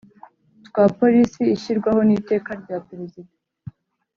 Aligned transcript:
twa 0.67 0.85
Polisi 0.97 1.41
ishyirwaho 1.55 1.99
n 2.07 2.11
Iteka 2.17 2.51
rya 2.61 2.77
Perezida 2.87 3.33